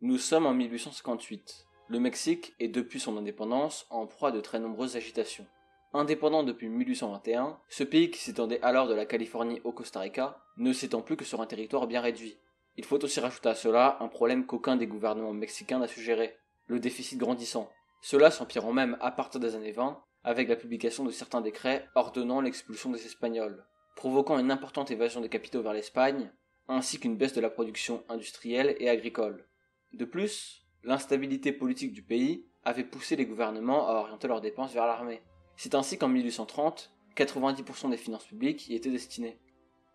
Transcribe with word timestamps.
Nous 0.00 0.18
sommes 0.18 0.46
en 0.46 0.54
1858. 0.54 1.66
Le 1.88 1.98
Mexique 1.98 2.54
est 2.60 2.68
depuis 2.68 3.00
son 3.00 3.16
indépendance 3.16 3.84
en 3.90 4.06
proie 4.06 4.30
de 4.30 4.40
très 4.40 4.60
nombreuses 4.60 4.94
agitations. 4.94 5.48
Indépendant 5.92 6.44
depuis 6.44 6.68
1821, 6.68 7.58
ce 7.68 7.82
pays 7.82 8.08
qui 8.08 8.20
s'étendait 8.20 8.62
alors 8.62 8.86
de 8.86 8.94
la 8.94 9.06
Californie 9.06 9.60
au 9.64 9.72
Costa 9.72 9.98
Rica 9.98 10.38
ne 10.56 10.72
s'étend 10.72 11.02
plus 11.02 11.16
que 11.16 11.24
sur 11.24 11.40
un 11.40 11.46
territoire 11.46 11.88
bien 11.88 12.00
réduit. 12.00 12.38
Il 12.76 12.84
faut 12.84 13.02
aussi 13.02 13.18
rajouter 13.18 13.48
à 13.48 13.56
cela 13.56 13.96
un 13.98 14.06
problème 14.06 14.46
qu'aucun 14.46 14.76
des 14.76 14.86
gouvernements 14.86 15.32
mexicains 15.32 15.80
n'a 15.80 15.88
su 15.88 16.00
gérer, 16.00 16.36
le 16.68 16.78
déficit 16.78 17.18
grandissant. 17.18 17.68
Cela 18.00 18.30
s'empirant 18.30 18.72
même 18.72 18.96
à 19.00 19.10
partir 19.10 19.40
des 19.40 19.56
années 19.56 19.72
20 19.72 20.00
avec 20.22 20.48
la 20.48 20.54
publication 20.54 21.04
de 21.04 21.10
certains 21.10 21.40
décrets 21.40 21.88
ordonnant 21.96 22.40
l'expulsion 22.40 22.90
des 22.90 23.04
Espagnols, 23.04 23.66
provoquant 23.96 24.38
une 24.38 24.52
importante 24.52 24.92
évasion 24.92 25.20
des 25.20 25.28
capitaux 25.28 25.62
vers 25.62 25.72
l'Espagne, 25.72 26.30
ainsi 26.68 27.00
qu'une 27.00 27.16
baisse 27.16 27.32
de 27.32 27.40
la 27.40 27.50
production 27.50 28.04
industrielle 28.08 28.76
et 28.78 28.88
agricole. 28.88 29.48
De 29.92 30.04
plus, 30.04 30.66
l'instabilité 30.84 31.52
politique 31.52 31.92
du 31.92 32.02
pays 32.02 32.44
avait 32.64 32.84
poussé 32.84 33.16
les 33.16 33.26
gouvernements 33.26 33.88
à 33.88 33.94
orienter 33.94 34.28
leurs 34.28 34.40
dépenses 34.40 34.72
vers 34.72 34.86
l'armée. 34.86 35.22
C'est 35.56 35.74
ainsi 35.74 35.98
qu'en 35.98 36.08
1830, 36.08 36.92
90% 37.16 37.90
des 37.90 37.96
finances 37.96 38.26
publiques 38.26 38.68
y 38.68 38.74
étaient 38.74 38.90
destinées. 38.90 39.38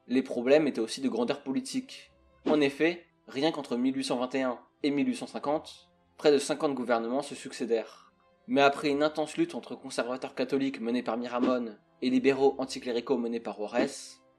Les 0.08 0.24
problèmes 0.24 0.68
étaient 0.68 0.82
aussi 0.82 1.02
de 1.02 1.10
grandeur 1.10 1.44
politique. 1.44 2.12
En 2.46 2.60
effet, 2.60 3.06
rien 3.28 3.52
qu'entre 3.52 3.78
1821 3.78 4.60
et 4.84 4.92
1850, 4.92 5.90
près 6.18 6.32
de 6.32 6.38
50 6.38 6.74
gouvernements 6.74 7.22
se 7.22 7.36
succédèrent. 7.36 8.12
Mais 8.48 8.62
après 8.62 8.90
une 8.90 9.04
intense 9.04 9.38
lutte 9.38 9.56
entre 9.56 9.76
conservateurs 9.76 10.36
catholiques 10.36 10.82
menés 10.82 11.04
par 11.04 11.18
Miramon 11.18 11.78
et 12.02 12.10
libéraux 12.10 12.56
anticléricaux 12.58 13.18
menés 13.18 13.40
par 13.40 13.56
Juarez, 13.56 13.92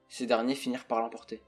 ces 0.09 0.27
derniers 0.27 0.55
finirent 0.55 0.85
par 0.85 1.01
l'emporter. 1.01 1.43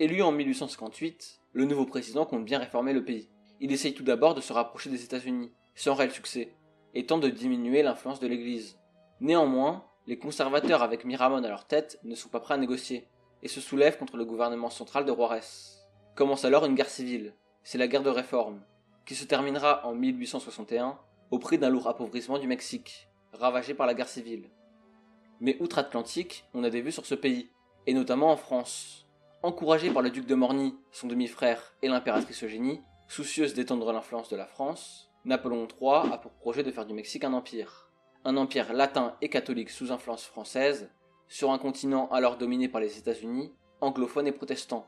Élu 0.00 0.22
en 0.22 0.32
1858, 0.32 1.40
le 1.52 1.64
nouveau 1.66 1.86
président 1.86 2.26
compte 2.26 2.44
bien 2.44 2.58
réformer 2.58 2.92
le 2.92 3.04
pays. 3.04 3.28
Il 3.60 3.70
essaye 3.70 3.94
tout 3.94 4.02
d'abord 4.02 4.34
de 4.34 4.40
se 4.40 4.52
rapprocher 4.52 4.90
des 4.90 5.04
États-Unis, 5.04 5.52
sans 5.76 5.94
réel 5.94 6.10
succès, 6.10 6.52
et 6.94 7.06
tente 7.06 7.20
de 7.20 7.28
diminuer 7.28 7.84
l'influence 7.84 8.18
de 8.18 8.26
l'Église. 8.26 8.76
Néanmoins, 9.20 9.84
les 10.08 10.18
conservateurs 10.18 10.82
avec 10.82 11.04
Miramon 11.04 11.44
à 11.44 11.48
leur 11.48 11.68
tête 11.68 12.00
ne 12.02 12.16
sont 12.16 12.28
pas 12.28 12.40
prêts 12.40 12.54
à 12.54 12.58
négocier 12.58 13.06
et 13.44 13.48
se 13.48 13.60
soulèvent 13.60 13.96
contre 13.96 14.16
le 14.16 14.24
gouvernement 14.24 14.68
central 14.68 15.04
de 15.04 15.14
Juarez. 15.14 15.46
Commence 16.16 16.44
alors 16.44 16.64
une 16.64 16.74
guerre 16.74 16.90
civile, 16.90 17.36
c'est 17.62 17.78
la 17.78 17.86
guerre 17.86 18.02
de 18.02 18.10
réforme, 18.10 18.64
qui 19.06 19.14
se 19.14 19.24
terminera 19.24 19.86
en 19.86 19.94
1861 19.94 20.98
au 21.30 21.38
prix 21.38 21.58
d'un 21.58 21.70
lourd 21.70 21.86
appauvrissement 21.86 22.40
du 22.40 22.48
Mexique, 22.48 23.08
ravagé 23.32 23.74
par 23.74 23.86
la 23.86 23.94
guerre 23.94 24.08
civile. 24.08 24.50
Mais 25.38 25.56
outre-Atlantique, 25.60 26.46
on 26.52 26.64
a 26.64 26.70
des 26.70 26.80
vues 26.80 26.90
sur 26.90 27.06
ce 27.06 27.14
pays, 27.14 27.50
et 27.86 27.94
notamment 27.94 28.32
en 28.32 28.36
France. 28.36 29.03
Encouragé 29.44 29.90
par 29.90 30.00
le 30.00 30.08
duc 30.08 30.24
de 30.24 30.34
Morny, 30.34 30.74
son 30.90 31.06
demi-frère, 31.06 31.74
et 31.82 31.88
l'impératrice 31.88 32.42
Eugénie, 32.44 32.80
soucieuse 33.08 33.52
d'étendre 33.52 33.92
l'influence 33.92 34.30
de 34.30 34.36
la 34.36 34.46
France, 34.46 35.10
Napoléon 35.26 35.68
III 35.68 36.10
a 36.14 36.16
pour 36.16 36.30
projet 36.30 36.62
de 36.62 36.70
faire 36.70 36.86
du 36.86 36.94
Mexique 36.94 37.24
un 37.24 37.34
empire 37.34 37.90
un 38.24 38.38
empire 38.38 38.72
latin 38.72 39.16
et 39.20 39.28
catholique 39.28 39.68
sous 39.68 39.92
influence 39.92 40.24
française, 40.24 40.90
sur 41.28 41.50
un 41.50 41.58
continent 41.58 42.08
alors 42.08 42.38
dominé 42.38 42.70
par 42.70 42.80
les 42.80 42.96
États-Unis, 42.96 43.52
anglophones 43.82 44.26
et 44.26 44.32
protestants, 44.32 44.86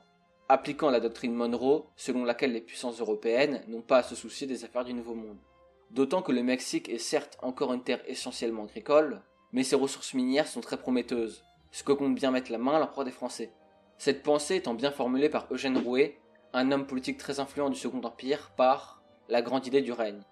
appliquant 0.48 0.88
la 0.88 1.00
doctrine 1.00 1.34
Monroe 1.34 1.84
selon 1.94 2.24
laquelle 2.24 2.54
les 2.54 2.62
puissances 2.62 2.98
européennes 2.98 3.62
n'ont 3.68 3.82
pas 3.82 3.98
à 3.98 4.04
se 4.04 4.14
soucier 4.14 4.46
des 4.46 4.64
affaires 4.64 4.86
du 4.86 4.94
Nouveau 4.94 5.14
Monde. 5.14 5.36
D'autant 5.90 6.22
que 6.22 6.32
le 6.32 6.42
Mexique 6.42 6.88
est 6.88 6.96
certes 6.96 7.36
encore 7.42 7.74
une 7.74 7.84
terre 7.84 8.00
essentiellement 8.06 8.64
agricole, 8.64 9.20
mais 9.52 9.64
ses 9.64 9.76
ressources 9.76 10.14
minières 10.14 10.48
sont 10.48 10.62
très 10.62 10.78
prometteuses, 10.78 11.44
ce 11.72 11.82
que 11.82 11.92
compte 11.92 12.14
bien 12.14 12.30
mettre 12.30 12.50
la 12.50 12.56
main 12.56 12.76
à 12.76 12.78
l'empereur 12.78 13.04
des 13.04 13.10
Français. 13.10 13.52
Cette 13.98 14.22
pensée 14.22 14.56
étant 14.56 14.74
bien 14.74 14.90
formulée 14.90 15.28
par 15.28 15.46
Eugène 15.50 15.78
Rouet, 15.78 16.18
un 16.52 16.70
homme 16.70 16.86
politique 16.86 17.18
très 17.18 17.40
influent 17.40 17.70
du 17.70 17.78
Second 17.78 18.02
Empire, 18.02 18.50
par 18.56 19.02
la 19.28 19.42
grande 19.42 19.66
idée 19.66 19.80
du 19.80 19.92
règne. 19.92 20.22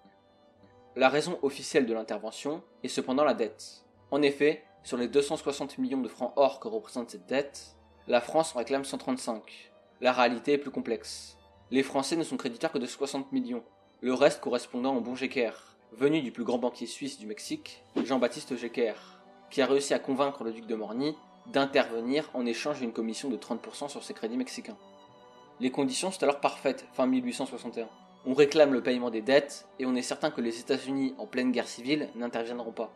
La 0.95 1.09
raison 1.09 1.39
officielle 1.41 1.85
de 1.85 1.93
l'intervention 1.93 2.63
est 2.83 2.87
cependant 2.87 3.23
la 3.23 3.33
dette. 3.33 3.83
En 4.11 4.21
effet, 4.21 4.63
sur 4.83 4.97
les 4.97 5.07
260 5.07 5.77
millions 5.79 6.01
de 6.01 6.07
francs 6.07 6.33
or 6.35 6.59
que 6.59 6.67
représente 6.67 7.09
cette 7.09 7.25
dette, 7.25 7.75
la 8.07 8.21
France 8.21 8.55
en 8.55 8.59
réclame 8.59 8.85
135. 8.85 9.71
La 9.99 10.13
réalité 10.13 10.53
est 10.53 10.57
plus 10.57 10.71
complexe. 10.71 11.37
Les 11.71 11.83
Français 11.83 12.15
ne 12.15 12.23
sont 12.23 12.37
créditeurs 12.37 12.71
que 12.71 12.77
de 12.77 12.85
60 12.85 13.31
millions, 13.31 13.63
le 14.01 14.13
reste 14.13 14.41
correspondant 14.41 14.95
au 14.95 15.01
bon 15.01 15.15
Jecker, 15.15 15.51
venu 15.91 16.21
du 16.21 16.31
plus 16.31 16.43
grand 16.43 16.59
banquier 16.59 16.85
suisse 16.85 17.17
du 17.17 17.25
Mexique, 17.25 17.83
Jean-Baptiste 18.03 18.55
Jecker, 18.55 18.93
qui 19.49 19.61
a 19.61 19.65
réussi 19.65 19.93
à 19.95 19.99
convaincre 19.99 20.43
le 20.43 20.53
duc 20.53 20.67
de 20.67 20.75
Morny 20.75 21.17
d'intervenir 21.47 22.29
en 22.33 22.45
échange 22.45 22.79
d'une 22.79 22.93
commission 22.93 23.29
de 23.29 23.37
30% 23.37 23.89
sur 23.89 24.03
ses 24.03 24.13
crédits 24.13 24.37
mexicains. 24.37 24.77
Les 25.59 25.71
conditions 25.71 26.11
sont 26.11 26.23
alors 26.23 26.41
parfaites 26.41 26.85
fin 26.93 27.05
1861. 27.05 27.87
On 28.25 28.33
réclame 28.33 28.73
le 28.73 28.81
paiement 28.81 29.09
des 29.09 29.21
dettes 29.21 29.67
et 29.79 29.85
on 29.85 29.95
est 29.95 30.01
certain 30.01 30.31
que 30.31 30.41
les 30.41 30.59
États-Unis, 30.59 31.13
en 31.17 31.27
pleine 31.27 31.51
guerre 31.51 31.67
civile, 31.67 32.09
n'interviendront 32.15 32.71
pas. 32.71 32.91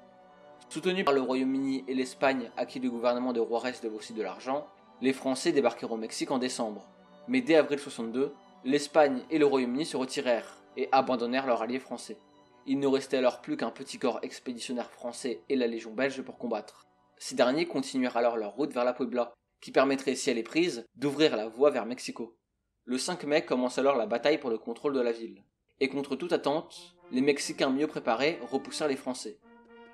Soutenus 0.70 1.06
par 1.06 1.14
le 1.14 1.22
Royaume-Uni 1.22 1.84
et 1.88 1.94
l'Espagne, 1.94 2.52
à 2.58 2.66
qui 2.66 2.80
le 2.80 2.90
gouvernement 2.90 3.34
de 3.34 3.42
Juarez 3.42 3.74
devait 3.82 3.96
aussi 3.96 4.14
de 4.14 4.22
l'argent, 4.22 4.68
les 5.02 5.14
Français 5.14 5.52
débarquèrent 5.52 5.92
au 5.92 5.98
Mexique 5.98 6.32
en 6.32 6.38
décembre. 6.38 6.86
Mais 7.28 7.42
dès 7.42 7.56
avril 7.56 7.80
62, 7.80 8.34
l'Espagne 8.66 9.22
et 9.30 9.38
le 9.38 9.46
Royaume-Uni 9.46 9.86
se 9.86 9.98
retirèrent 9.98 10.58
et 10.76 10.90
abandonnèrent 10.92 11.48
leurs 11.48 11.62
alliés 11.62 11.80
français. 11.80 12.18
Il 12.66 12.80
ne 12.80 12.88
restait 12.88 13.18
alors 13.18 13.42
plus 13.42 13.56
qu'un 13.56 13.72
petit 13.72 14.00
corps 14.00 14.20
expéditionnaire 14.22 14.92
français 14.92 15.42
et 15.48 15.56
la 15.56 15.68
Légion 15.68 15.92
belge 15.92 16.22
pour 16.22 16.38
combattre. 16.38 16.89
Ces 17.22 17.36
derniers 17.36 17.66
continuèrent 17.66 18.16
alors 18.16 18.38
leur 18.38 18.54
route 18.54 18.72
vers 18.72 18.86
la 18.86 18.94
Puebla, 18.94 19.34
qui 19.60 19.72
permettrait, 19.72 20.16
si 20.16 20.30
elle 20.30 20.38
est 20.38 20.44
prise, 20.44 20.86
d'ouvrir 20.96 21.36
la 21.36 21.50
voie 21.50 21.70
vers 21.70 21.86
Mexico. 21.86 22.38
Le 22.86 22.98
5 22.98 23.26
mai 23.26 23.44
commence 23.44 23.78
alors 23.78 23.98
la 23.98 24.06
bataille 24.06 24.38
pour 24.38 24.50
le 24.50 24.58
contrôle 24.58 24.94
de 24.94 25.02
la 25.02 25.12
ville. 25.12 25.44
Et 25.82 25.90
contre 25.90 26.16
toute 26.16 26.32
attente, 26.32 26.96
les 27.12 27.20
Mexicains 27.20 27.72
mieux 27.72 27.88
préparés 27.88 28.40
repoussèrent 28.50 28.88
les 28.88 28.96
Français. 28.96 29.38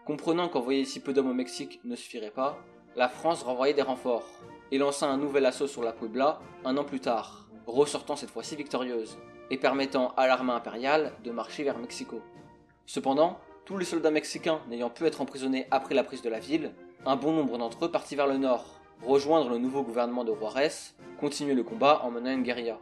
Comprenant 0.06 0.50
qu'envoyer 0.50 0.86
si 0.86 1.00
peu 1.00 1.14
d'hommes 1.14 1.32
au 1.32 1.34
Mexique 1.34 1.80
ne 1.84 1.96
suffirait 1.96 2.30
pas, 2.30 2.60
la 2.96 3.10
France 3.10 3.42
renvoyait 3.42 3.74
des 3.74 3.82
renforts 3.82 4.30
et 4.72 4.78
lança 4.78 5.08
un 5.08 5.18
nouvel 5.18 5.48
assaut 5.48 5.68
sur 5.68 5.82
la 5.82 5.94
Puebla 5.94 6.40
un 6.64 6.78
an 6.78 6.84
plus 6.84 7.00
tard, 7.00 7.50
ressortant 7.66 8.16
cette 8.16 8.30
fois-ci 8.30 8.56
victorieuse 8.56 9.18
et 9.50 9.58
permettant 9.58 10.14
à 10.16 10.28
l'armée 10.28 10.54
impériale 10.54 11.14
de 11.24 11.32
marcher 11.32 11.64
vers 11.64 11.80
Mexico. 11.80 12.22
Cependant, 12.86 13.40
tous 13.66 13.80
les 13.80 13.86
soldats 13.86 14.12
mexicains 14.12 14.62
n'ayant 14.70 14.92
pu 14.92 15.06
être 15.08 15.22
emprisonnés 15.22 15.68
après 15.72 15.96
la 15.96 16.04
prise 16.04 16.22
de 16.22 16.30
la 16.30 16.40
ville, 16.40 16.72
un 17.08 17.16
bon 17.16 17.34
nombre 17.34 17.60
d'entre 17.60 17.86
eux 17.86 17.92
partit 17.92 18.16
vers 18.16 18.26
le 18.26 18.38
nord, 18.38 18.66
rejoindre 19.04 19.50
le 19.50 19.60
nouveau 19.60 19.84
gouvernement 19.84 20.24
de 20.24 20.34
Juarez, 20.34 20.72
continuer 21.20 21.54
le 21.54 21.64
combat 21.64 22.02
en 22.04 22.10
menant 22.10 22.32
une 22.32 22.42
guérilla. 22.42 22.80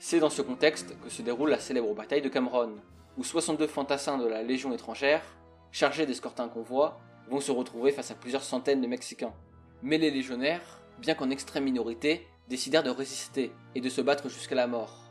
C'est 0.00 0.18
dans 0.18 0.30
ce 0.30 0.42
contexte 0.42 0.98
que 1.00 1.10
se 1.10 1.22
déroule 1.22 1.50
la 1.50 1.60
célèbre 1.60 1.94
bataille 1.94 2.22
de 2.22 2.28
Cameron, 2.28 2.74
où 3.16 3.22
62 3.22 3.68
fantassins 3.68 4.18
de 4.18 4.26
la 4.26 4.42
Légion 4.42 4.72
étrangère, 4.72 5.22
chargés 5.70 6.06
d'escorter 6.06 6.42
un 6.42 6.48
convoi, 6.48 6.98
vont 7.28 7.40
se 7.40 7.52
retrouver 7.52 7.92
face 7.92 8.10
à 8.10 8.16
plusieurs 8.16 8.42
centaines 8.42 8.80
de 8.80 8.88
Mexicains. 8.88 9.32
Mais 9.80 9.98
les 9.98 10.10
légionnaires, 10.10 10.80
bien 10.98 11.14
qu'en 11.14 11.30
extrême 11.30 11.64
minorité, 11.64 12.26
décidèrent 12.48 12.82
de 12.82 12.90
résister 12.90 13.52
et 13.76 13.80
de 13.80 13.88
se 13.88 14.00
battre 14.00 14.28
jusqu'à 14.28 14.56
la 14.56 14.66
mort. 14.66 15.04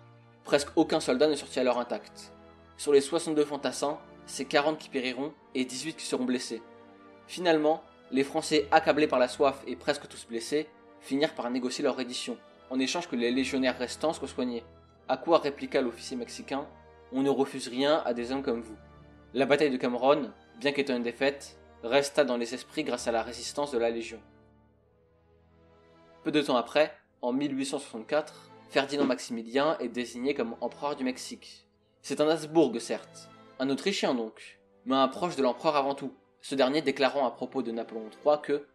Presque 0.44 0.69
aucun 0.75 1.00
soldat 1.00 1.28
ne 1.28 1.35
sortit 1.35 1.62
alors 1.62 1.79
intact. 1.79 2.34
Sur 2.75 2.91
les 2.91 3.01
62 3.01 3.45
fantassins, 3.45 3.97
c'est 4.25 4.45
40 4.45 4.78
qui 4.78 4.90
périront 4.90 5.31
et 5.53 5.63
18 5.63 5.95
qui 5.95 6.06
seront 6.06 6.25
blessés. 6.25 6.62
Finalement, 7.28 7.81
les 8.15 8.23
Français, 8.23 8.65
accablés 8.71 9.07
par 9.07 9.19
la 9.19 9.27
soif 9.27 9.61
et 9.67 9.75
presque 9.75 10.07
tous 10.07 10.25
blessés, 10.25 10.69
finirent 11.01 11.35
par 11.35 11.49
négocier 11.49 11.83
leur 11.83 11.97
reddition, 11.97 12.37
en 12.69 12.79
échange 12.79 13.09
que 13.09 13.17
les 13.17 13.29
légionnaires 13.29 13.77
restants 13.77 14.13
soient 14.13 14.29
soignés. 14.29 14.63
À 15.09 15.17
quoi 15.17 15.39
répliqua 15.39 15.81
l'officier 15.81 16.15
mexicain 16.15 16.65
On 17.11 17.23
ne 17.23 17.29
refuse 17.29 17.67
rien 17.67 18.01
à 18.05 18.13
des 18.13 18.31
hommes 18.31 18.41
comme 18.41 18.61
vous. 18.61 18.77
La 19.33 19.45
bataille 19.45 19.69
de 19.69 19.75
Cameron, 19.75 20.31
bien 20.61 20.71
qu'étant 20.71 20.95
une 20.95 21.03
défaite, 21.03 21.57
resta 21.83 22.23
dans 22.23 22.37
les 22.37 22.53
esprits 22.53 22.85
grâce 22.85 23.09
à 23.09 23.11
la 23.11 23.21
résistance 23.21 23.71
de 23.71 23.77
la 23.77 23.89
Légion. 23.89 24.21
Peu 26.23 26.31
de 26.31 26.41
temps 26.41 26.55
après, 26.55 26.93
en 27.21 27.33
1864, 27.33 28.49
Ferdinand 28.69 29.03
Maximilien 29.03 29.77
est 29.79 29.89
désigné 29.89 30.33
comme 30.33 30.55
empereur 30.61 30.95
du 30.95 31.03
Mexique. 31.03 31.67
C'est 32.01 32.21
un 32.21 32.29
Habsbourg, 32.29 32.73
certes, 32.79 33.29
un 33.59 33.69
Autrichien 33.69 34.15
donc, 34.15 34.61
mais 34.85 34.95
un 34.95 35.09
proche 35.09 35.35
de 35.35 35.44
l'empereur 35.44 35.75
avant 35.75 35.95
tout, 35.95 36.13
ce 36.47 36.53
dernier 36.53 36.83
déclarant 36.83 37.25
à 37.25 37.31
propos 37.31 37.63
de 37.63 37.71
Napoléon 37.71 38.07
III 38.24 38.36
que, 38.44 38.68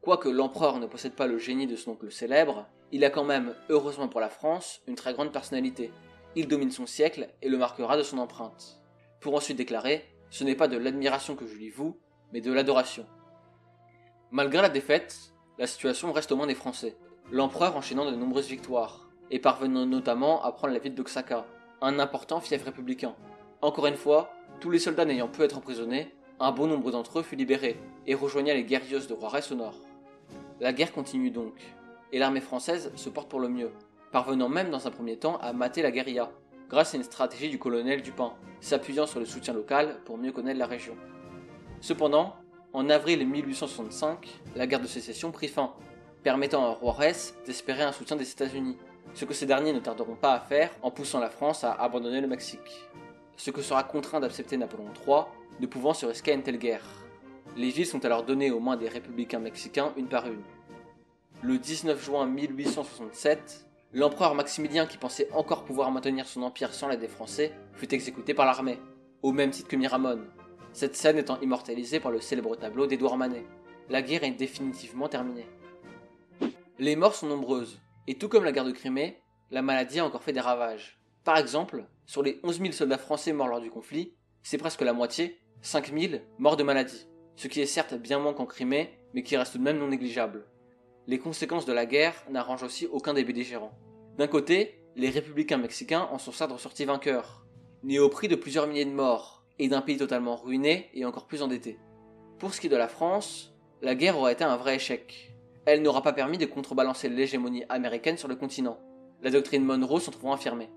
quoique 0.00 0.28
l'empereur 0.28 0.78
ne 0.78 0.86
possède 0.86 1.14
pas 1.14 1.26
le 1.26 1.38
génie 1.38 1.66
de 1.66 1.74
son 1.74 1.90
oncle 1.90 2.12
célèbre, 2.12 2.68
il 2.92 3.04
a 3.04 3.10
quand 3.10 3.24
même, 3.24 3.52
heureusement 3.68 4.06
pour 4.06 4.20
la 4.20 4.28
France, 4.28 4.80
une 4.86 4.94
très 4.94 5.12
grande 5.12 5.32
personnalité. 5.32 5.90
Il 6.36 6.46
domine 6.46 6.70
son 6.70 6.86
siècle 6.86 7.28
et 7.42 7.48
le 7.48 7.58
marquera 7.58 7.96
de 7.96 8.04
son 8.04 8.18
empreinte. 8.18 8.80
Pour 9.20 9.34
ensuite 9.34 9.56
déclarer 9.56 10.04
Ce 10.30 10.44
n'est 10.44 10.54
pas 10.54 10.68
de 10.68 10.76
l'admiration 10.76 11.34
que 11.34 11.48
je 11.48 11.56
lui 11.56 11.68
voue, 11.68 11.98
mais 12.32 12.40
de 12.40 12.52
l'adoration. 12.52 13.06
Malgré 14.30 14.62
la 14.62 14.68
défaite, 14.68 15.32
la 15.58 15.66
situation 15.66 16.12
reste 16.12 16.30
au 16.30 16.36
moins 16.36 16.46
des 16.46 16.54
Français, 16.54 16.96
l'empereur 17.32 17.76
enchaînant 17.76 18.08
de 18.08 18.14
nombreuses 18.14 18.46
victoires, 18.46 19.10
et 19.32 19.40
parvenant 19.40 19.84
notamment 19.84 20.44
à 20.44 20.52
prendre 20.52 20.74
la 20.74 20.78
ville 20.78 20.94
d'Oxaca, 20.94 21.44
un 21.80 21.98
important 21.98 22.40
fief 22.40 22.62
républicain. 22.62 23.16
Encore 23.62 23.88
une 23.88 23.96
fois, 23.96 24.30
tous 24.60 24.70
les 24.70 24.78
soldats 24.78 25.04
n'ayant 25.04 25.26
pu 25.26 25.42
être 25.42 25.58
emprisonnés, 25.58 26.14
un 26.38 26.52
bon 26.52 26.66
nombre 26.66 26.90
d'entre 26.90 27.20
eux 27.20 27.22
fut 27.22 27.36
libéré 27.36 27.78
et 28.06 28.14
rejoigna 28.14 28.54
les 28.54 28.64
guerriers 28.64 29.00
de 29.00 29.16
Juarez 29.18 29.40
au 29.50 29.54
nord. 29.54 29.74
La 30.60 30.72
guerre 30.72 30.92
continue 30.92 31.30
donc, 31.30 31.54
et 32.12 32.18
l'armée 32.18 32.40
française 32.40 32.92
se 32.94 33.08
porte 33.08 33.28
pour 33.28 33.40
le 33.40 33.48
mieux, 33.48 33.70
parvenant 34.12 34.48
même 34.48 34.70
dans 34.70 34.86
un 34.86 34.90
premier 34.90 35.16
temps 35.16 35.38
à 35.38 35.52
mater 35.52 35.82
la 35.82 35.90
guérilla. 35.90 36.30
grâce 36.68 36.94
à 36.94 36.96
une 36.96 37.04
stratégie 37.04 37.48
du 37.48 37.58
colonel 37.58 38.02
Dupin, 38.02 38.32
s'appuyant 38.60 39.06
sur 39.06 39.20
le 39.20 39.26
soutien 39.26 39.54
local 39.54 40.00
pour 40.04 40.18
mieux 40.18 40.32
connaître 40.32 40.58
la 40.58 40.66
région. 40.66 40.96
Cependant, 41.80 42.34
en 42.72 42.90
avril 42.90 43.26
1865, 43.26 44.28
la 44.56 44.66
guerre 44.66 44.80
de 44.80 44.86
sécession 44.86 45.30
prit 45.30 45.48
fin, 45.48 45.72
permettant 46.22 46.70
à 46.70 46.76
Juarez 46.78 47.12
d'espérer 47.46 47.82
un 47.82 47.92
soutien 47.92 48.16
des 48.16 48.30
États-Unis, 48.30 48.76
ce 49.14 49.24
que 49.24 49.32
ces 49.32 49.46
derniers 49.46 49.72
ne 49.72 49.78
tarderont 49.78 50.16
pas 50.16 50.34
à 50.34 50.40
faire 50.40 50.70
en 50.82 50.90
poussant 50.90 51.20
la 51.20 51.30
France 51.30 51.62
à 51.64 51.72
abandonner 51.72 52.20
le 52.20 52.26
Mexique. 52.26 52.88
Ce 53.36 53.50
que 53.50 53.62
sera 53.62 53.84
contraint 53.84 54.20
d'accepter 54.20 54.56
Napoléon 54.56 54.90
III, 55.06 55.24
ne 55.60 55.66
pouvant 55.66 55.94
se 55.94 56.06
risquer 56.06 56.32
à 56.32 56.34
une 56.34 56.42
telle 56.42 56.58
guerre. 56.58 56.84
Les 57.56 57.70
villes 57.70 57.86
sont 57.86 58.04
alors 58.04 58.24
données 58.24 58.50
aux 58.50 58.60
mains 58.60 58.76
des 58.76 58.88
républicains 58.88 59.38
mexicains 59.38 59.92
une 59.96 60.08
par 60.08 60.26
une. 60.26 60.42
Le 61.42 61.58
19 61.58 62.02
juin 62.02 62.26
1867, 62.26 63.66
l'empereur 63.92 64.34
Maximilien, 64.34 64.86
qui 64.86 64.98
pensait 64.98 65.28
encore 65.32 65.64
pouvoir 65.64 65.90
maintenir 65.90 66.26
son 66.26 66.42
empire 66.42 66.74
sans 66.74 66.88
l'aide 66.88 67.00
des 67.00 67.08
Français, 67.08 67.52
fut 67.74 67.94
exécuté 67.94 68.34
par 68.34 68.46
l'armée, 68.46 68.78
au 69.22 69.32
même 69.32 69.50
titre 69.50 69.68
que 69.68 69.76
Miramon, 69.76 70.20
cette 70.72 70.96
scène 70.96 71.18
étant 71.18 71.40
immortalisée 71.40 72.00
par 72.00 72.10
le 72.10 72.20
célèbre 72.20 72.56
tableau 72.56 72.86
d'Édouard 72.86 73.16
Manet. 73.16 73.46
La 73.88 74.02
guerre 74.02 74.24
est 74.24 74.32
définitivement 74.32 75.08
terminée. 75.08 75.46
Les 76.78 76.96
morts 76.96 77.14
sont 77.14 77.28
nombreuses, 77.28 77.80
et 78.06 78.18
tout 78.18 78.28
comme 78.28 78.44
la 78.44 78.52
guerre 78.52 78.64
de 78.64 78.72
Crimée, 78.72 79.22
la 79.50 79.62
maladie 79.62 80.00
a 80.00 80.04
encore 80.04 80.22
fait 80.22 80.32
des 80.32 80.40
ravages. 80.40 81.00
Par 81.24 81.38
exemple, 81.38 81.86
sur 82.04 82.22
les 82.22 82.40
11 82.42 82.60
000 82.60 82.72
soldats 82.72 82.98
français 82.98 83.32
morts 83.32 83.48
lors 83.48 83.60
du 83.60 83.70
conflit, 83.70 84.14
c'est 84.42 84.58
presque 84.58 84.82
la 84.82 84.92
moitié, 84.92 85.40
5 85.66 85.92
000, 85.92 86.22
morts 86.38 86.56
de 86.56 86.62
maladie, 86.62 87.08
ce 87.34 87.48
qui 87.48 87.60
est 87.60 87.66
certes 87.66 87.94
bien 87.94 88.20
moins 88.20 88.34
qu'en 88.34 88.46
Crimée, 88.46 89.00
mais 89.14 89.24
qui 89.24 89.36
reste 89.36 89.50
tout 89.50 89.58
de 89.58 89.64
même 89.64 89.78
non 89.78 89.88
négligeable. 89.88 90.46
Les 91.08 91.18
conséquences 91.18 91.66
de 91.66 91.72
la 91.72 91.86
guerre 91.86 92.14
n'arrangent 92.30 92.62
aussi 92.62 92.86
aucun 92.86 93.14
des 93.14 93.24
belligérants. 93.24 93.76
D'un 94.16 94.28
côté, 94.28 94.78
les 94.94 95.10
républicains 95.10 95.56
mexicains 95.56 96.08
en 96.12 96.18
sont 96.18 96.30
certes 96.30 96.52
ressortis 96.52 96.84
vainqueurs, 96.84 97.44
mais 97.82 97.98
au 97.98 98.08
prix 98.08 98.28
de 98.28 98.36
plusieurs 98.36 98.68
milliers 98.68 98.84
de 98.84 98.92
morts, 98.92 99.44
et 99.58 99.66
d'un 99.66 99.80
pays 99.80 99.96
totalement 99.96 100.36
ruiné 100.36 100.88
et 100.94 101.04
encore 101.04 101.26
plus 101.26 101.42
endetté. 101.42 101.80
Pour 102.38 102.54
ce 102.54 102.60
qui 102.60 102.68
est 102.68 102.70
de 102.70 102.76
la 102.76 102.86
France, 102.86 103.52
la 103.82 103.96
guerre 103.96 104.16
aura 104.16 104.30
été 104.30 104.44
un 104.44 104.56
vrai 104.56 104.76
échec. 104.76 105.34
Elle 105.64 105.82
n'aura 105.82 106.00
pas 106.00 106.12
permis 106.12 106.38
de 106.38 106.46
contrebalancer 106.46 107.08
l'hégémonie 107.08 107.64
américaine 107.68 108.18
sur 108.18 108.28
le 108.28 108.36
continent, 108.36 108.78
la 109.20 109.32
doctrine 109.32 109.64
Monroe 109.64 109.98
s'en 109.98 110.12
trouvant 110.12 110.34
affirmée. 110.34 110.70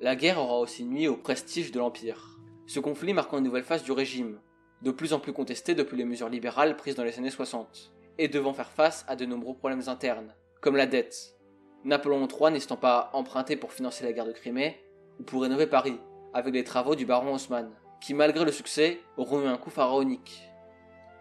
La 0.00 0.14
guerre 0.14 0.38
aura 0.38 0.60
aussi 0.60 0.84
nuit 0.84 1.08
au 1.08 1.16
prestige 1.16 1.72
de 1.72 1.80
l'Empire. 1.80 2.35
Ce 2.66 2.80
conflit 2.80 3.12
marquant 3.12 3.38
une 3.38 3.44
nouvelle 3.44 3.62
phase 3.62 3.84
du 3.84 3.92
régime, 3.92 4.40
de 4.82 4.90
plus 4.90 5.12
en 5.12 5.20
plus 5.20 5.32
contesté 5.32 5.74
depuis 5.74 5.96
les 5.96 6.04
mesures 6.04 6.28
libérales 6.28 6.76
prises 6.76 6.96
dans 6.96 7.04
les 7.04 7.16
années 7.18 7.30
60, 7.30 7.92
et 8.18 8.28
devant 8.28 8.52
faire 8.52 8.70
face 8.70 9.04
à 9.08 9.14
de 9.14 9.24
nombreux 9.24 9.54
problèmes 9.54 9.88
internes, 9.88 10.34
comme 10.60 10.76
la 10.76 10.86
dette. 10.86 11.36
Napoléon 11.84 12.26
III 12.26 12.50
n'étant 12.50 12.76
pas 12.76 13.10
emprunté 13.12 13.56
pour 13.56 13.72
financer 13.72 14.04
la 14.04 14.12
guerre 14.12 14.26
de 14.26 14.32
Crimée, 14.32 14.80
ou 15.20 15.22
pour 15.22 15.42
rénover 15.42 15.68
Paris, 15.68 16.00
avec 16.34 16.52
les 16.52 16.64
travaux 16.64 16.96
du 16.96 17.06
baron 17.06 17.34
Haussmann, 17.34 17.70
qui 18.00 18.14
malgré 18.14 18.44
le 18.44 18.52
succès 18.52 19.00
auront 19.16 19.42
eu 19.42 19.46
un 19.46 19.56
coup 19.56 19.70
pharaonique. 19.70 20.50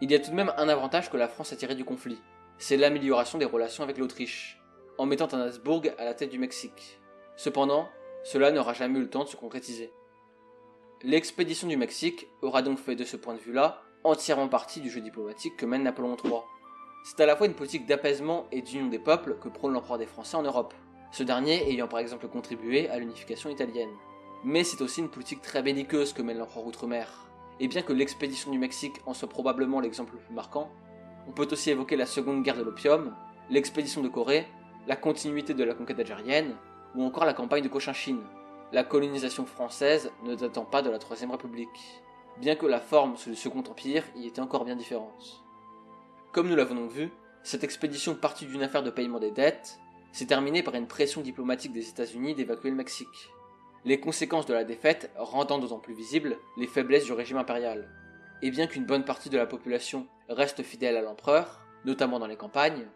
Il 0.01 0.11
y 0.11 0.15
a 0.15 0.19
tout 0.19 0.31
de 0.31 0.35
même 0.35 0.51
un 0.57 0.67
avantage 0.67 1.11
que 1.11 1.17
la 1.17 1.27
France 1.27 1.53
a 1.53 1.55
tiré 1.55 1.75
du 1.75 1.85
conflit, 1.85 2.19
c'est 2.57 2.77
l'amélioration 2.77 3.37
des 3.37 3.45
relations 3.45 3.83
avec 3.83 3.97
l'Autriche, 3.97 4.59
en 4.97 5.05
mettant 5.05 5.31
un 5.33 5.41
Habsbourg 5.41 5.83
à 5.97 6.05
la 6.05 6.13
tête 6.13 6.29
du 6.29 6.39
Mexique. 6.39 6.99
Cependant, 7.35 7.89
cela 8.23 8.51
n'aura 8.51 8.73
jamais 8.73 8.97
eu 8.97 9.03
le 9.03 9.09
temps 9.09 9.25
de 9.25 9.29
se 9.29 9.35
concrétiser. 9.35 9.91
L'expédition 11.03 11.67
du 11.67 11.75
Mexique 11.75 12.27
aura 12.41 12.61
donc 12.61 12.79
fait 12.79 12.95
de 12.95 13.03
ce 13.03 13.17
point 13.17 13.33
de 13.33 13.39
vue-là 13.39 13.81
entièrement 14.05 14.47
partie 14.47 14.79
du 14.79 14.89
jeu 14.89 15.01
diplomatique 15.01 15.57
que 15.57 15.65
mène 15.65 15.83
Napoléon 15.83 16.15
III. 16.23 16.35
C'est 17.03 17.19
à 17.19 17.25
la 17.25 17.35
fois 17.35 17.47
une 17.47 17.53
politique 17.53 17.85
d'apaisement 17.85 18.45
et 18.51 18.61
d'union 18.61 18.87
des 18.87 18.97
peuples 18.97 19.35
que 19.41 19.49
prône 19.49 19.73
l'empereur 19.73 19.97
des 19.97 20.05
Français 20.05 20.37
en 20.37 20.43
Europe, 20.43 20.73
ce 21.11 21.23
dernier 21.23 21.69
ayant 21.69 21.87
par 21.87 21.99
exemple 21.99 22.27
contribué 22.29 22.89
à 22.89 22.97
l'unification 22.97 23.49
italienne. 23.49 23.89
Mais 24.43 24.63
c'est 24.63 24.81
aussi 24.81 25.01
une 25.01 25.09
politique 25.09 25.41
très 25.41 25.61
belliqueuse 25.61 26.13
que 26.13 26.21
mène 26.21 26.37
l'empereur 26.37 26.65
outre-mer. 26.65 27.27
Et 27.59 27.67
bien 27.67 27.81
que 27.81 27.93
l'expédition 27.93 28.51
du 28.51 28.57
Mexique 28.57 28.95
en 29.05 29.13
soit 29.13 29.29
probablement 29.29 29.81
l'exemple 29.81 30.13
le 30.13 30.19
plus 30.19 30.33
marquant, 30.33 30.71
on 31.27 31.31
peut 31.31 31.47
aussi 31.51 31.71
évoquer 31.71 31.97
la 31.97 32.05
seconde 32.05 32.41
guerre 32.41 32.57
de 32.57 32.63
l'opium, 32.63 33.13
l'expédition 33.49 34.01
de 34.01 34.07
Corée, 34.07 34.47
la 34.87 34.95
continuité 34.95 35.53
de 35.53 35.63
la 35.63 35.73
conquête 35.73 35.99
algérienne, 35.99 36.55
ou 36.95 37.03
encore 37.03 37.25
la 37.25 37.33
campagne 37.33 37.63
de 37.63 37.69
Cochinchine, 37.69 38.21
la 38.75 38.83
colonisation 38.83 39.45
française 39.45 40.11
ne 40.25 40.35
datant 40.35 40.65
pas 40.65 40.81
de 40.81 40.89
la 40.89 40.99
Troisième 40.99 41.31
République, 41.31 42.01
bien 42.41 42.57
que 42.57 42.65
la 42.65 42.81
forme 42.81 43.15
sous 43.15 43.29
le 43.29 43.35
Second 43.35 43.63
Empire 43.69 44.03
y 44.17 44.27
était 44.27 44.41
encore 44.41 44.65
bien 44.65 44.75
différente. 44.75 45.45
Comme 46.33 46.49
nous 46.49 46.57
l'avons 46.57 46.75
donc 46.75 46.91
vu, 46.91 47.09
cette 47.41 47.63
expédition 47.63 48.15
partie 48.15 48.45
d'une 48.45 48.63
affaire 48.63 48.83
de 48.83 48.89
paiement 48.89 49.21
des 49.21 49.31
dettes 49.31 49.79
s'est 50.11 50.25
terminée 50.25 50.61
par 50.61 50.75
une 50.75 50.87
pression 50.87 51.21
diplomatique 51.21 51.71
des 51.71 51.87
États-Unis 51.87 52.35
d'évacuer 52.35 52.69
le 52.69 52.75
Mexique. 52.75 53.29
Les 53.85 54.01
conséquences 54.01 54.45
de 54.45 54.53
la 54.53 54.65
défaite 54.65 55.09
rendant 55.15 55.57
d'autant 55.57 55.79
plus 55.79 55.93
visibles 55.93 56.37
les 56.57 56.67
faiblesses 56.67 57.05
du 57.05 57.13
régime 57.13 57.37
impérial. 57.37 57.89
Et 58.41 58.51
bien 58.51 58.67
qu'une 58.67 58.85
bonne 58.85 59.05
partie 59.05 59.29
de 59.29 59.37
la 59.37 59.45
population 59.45 60.05
reste 60.27 60.63
fidèle 60.63 60.97
à 60.97 61.01
l'empereur, 61.01 61.61
notamment 61.85 62.19
dans 62.19 62.27
les 62.27 62.35
campagnes, 62.35 62.89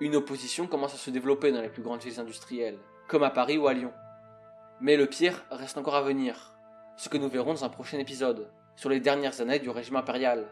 une 0.00 0.14
opposition 0.14 0.68
commence 0.68 0.94
à 0.94 0.98
se 0.98 1.10
développer 1.10 1.50
dans 1.50 1.60
les 1.60 1.70
plus 1.70 1.82
grandes 1.82 2.04
villes 2.04 2.20
industrielles, 2.20 2.78
comme 3.08 3.24
à 3.24 3.30
Paris 3.30 3.58
ou 3.58 3.66
à 3.66 3.74
Lyon. 3.74 3.92
Mais 4.80 4.96
le 4.96 5.06
pire 5.06 5.44
reste 5.50 5.76
encore 5.76 5.96
à 5.96 6.02
venir, 6.02 6.54
ce 6.96 7.08
que 7.08 7.18
nous 7.18 7.28
verrons 7.28 7.54
dans 7.54 7.64
un 7.64 7.68
prochain 7.68 7.98
épisode, 7.98 8.48
sur 8.76 8.88
les 8.88 9.00
dernières 9.00 9.40
années 9.40 9.58
du 9.58 9.70
régime 9.70 9.96
impérial, 9.96 10.46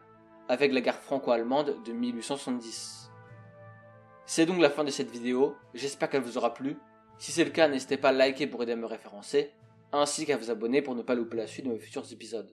avec 0.48 0.72
la 0.72 0.80
guerre 0.80 1.00
franco-allemande 1.00 1.76
de 1.84 1.92
1870. 1.92 3.10
C'est 4.26 4.46
donc 4.46 4.60
la 4.60 4.70
fin 4.70 4.82
de 4.82 4.90
cette 4.90 5.10
vidéo, 5.10 5.56
j'espère 5.74 6.10
qu'elle 6.10 6.22
vous 6.22 6.38
aura 6.38 6.52
plu. 6.52 6.76
Si 7.18 7.30
c'est 7.30 7.44
le 7.44 7.50
cas, 7.50 7.68
n'hésitez 7.68 7.96
pas 7.96 8.08
à 8.08 8.12
liker 8.12 8.48
pour 8.48 8.62
aider 8.64 8.72
à 8.72 8.76
me 8.76 8.86
référencer, 8.86 9.52
ainsi 9.92 10.26
qu'à 10.26 10.36
vous 10.36 10.50
abonner 10.50 10.82
pour 10.82 10.96
ne 10.96 11.02
pas 11.02 11.14
louper 11.14 11.36
la 11.36 11.46
suite 11.46 11.66
de 11.66 11.70
mes 11.70 11.78
futurs 11.78 12.12
épisodes. 12.12 12.52